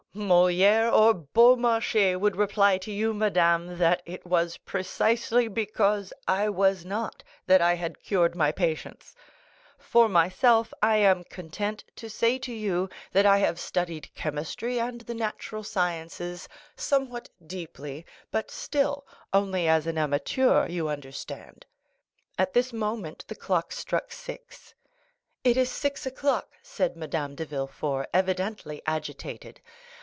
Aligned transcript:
"Molière 0.13 0.91
or 0.91 1.13
Beaumarchais 1.13 2.17
would 2.19 2.35
reply 2.35 2.77
to 2.79 2.91
you, 2.91 3.13
madame, 3.13 3.77
that 3.77 4.01
it 4.05 4.25
was 4.25 4.57
precisely 4.57 5.47
because 5.47 6.11
I 6.27 6.49
was 6.49 6.83
not, 6.83 7.23
that 7.47 7.61
I 7.61 7.75
had 7.75 8.03
cured 8.03 8.35
my 8.35 8.51
patients; 8.51 9.15
for 9.77 10.09
myself, 10.09 10.73
I 10.83 10.97
am 10.97 11.23
content 11.23 11.85
to 11.95 12.09
say 12.09 12.37
to 12.39 12.51
you 12.53 12.89
that 13.13 13.25
I 13.25 13.37
have 13.37 13.57
studied 13.57 14.13
chemistry 14.13 14.81
and 14.81 14.99
the 14.99 15.13
natural 15.13 15.63
sciences 15.63 16.49
somewhat 16.75 17.29
deeply, 17.47 18.05
but 18.31 18.51
still 18.51 19.07
only 19.31 19.65
as 19.65 19.87
an 19.87 19.97
amateur, 19.97 20.67
you 20.67 20.89
understand." 20.89 21.65
At 22.37 22.51
this 22.51 22.73
moment 22.73 23.23
the 23.29 23.35
clock 23.35 23.71
struck 23.71 24.11
six. 24.11 24.73
"It 25.45 25.55
is 25.55 25.71
six 25.71 26.05
o'clock," 26.05 26.49
said 26.61 26.97
Madame 26.97 27.33
de 27.33 27.45
Villefort, 27.45 28.09
evidently 28.13 28.81
agitated. 28.85 29.61